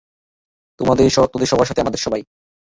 তোদের 0.79 1.47
সবার 1.47 1.65
সাথে, 1.65 1.81
আমাদের 1.81 1.99
সবাই। 1.99 2.21